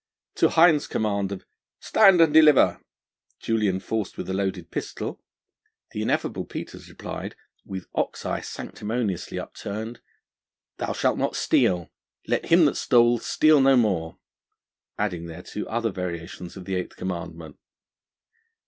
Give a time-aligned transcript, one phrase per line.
[0.37, 1.45] To Hind's command of
[1.79, 2.81] 'Stand and deliver!'
[3.39, 5.21] duly enforced with a loaded pistol,
[5.91, 7.35] the ineffable Peters replied
[7.65, 10.01] with ox eye sanctimoniously upturned:
[10.77, 11.91] 'Thou shalt not steal;
[12.27, 14.17] let him that stole, steal no more,'
[14.97, 17.57] adding thereto other variations of the eighth commandment.